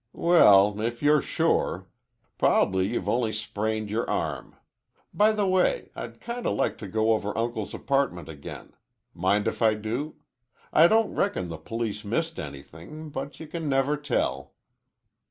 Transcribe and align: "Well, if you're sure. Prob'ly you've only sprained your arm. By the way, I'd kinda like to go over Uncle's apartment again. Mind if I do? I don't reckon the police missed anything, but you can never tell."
"Well, 0.17 0.81
if 0.81 1.03
you're 1.03 1.21
sure. 1.21 1.87
Prob'ly 2.39 2.87
you've 2.87 3.07
only 3.07 3.31
sprained 3.31 3.91
your 3.91 4.09
arm. 4.09 4.55
By 5.13 5.31
the 5.31 5.45
way, 5.45 5.91
I'd 5.95 6.19
kinda 6.19 6.49
like 6.49 6.79
to 6.79 6.87
go 6.87 7.13
over 7.13 7.37
Uncle's 7.37 7.75
apartment 7.75 8.27
again. 8.27 8.73
Mind 9.13 9.47
if 9.47 9.61
I 9.61 9.75
do? 9.75 10.15
I 10.73 10.87
don't 10.87 11.13
reckon 11.13 11.49
the 11.49 11.57
police 11.59 12.03
missed 12.03 12.39
anything, 12.39 13.11
but 13.11 13.39
you 13.39 13.45
can 13.45 13.69
never 13.69 13.95
tell." 13.95 14.55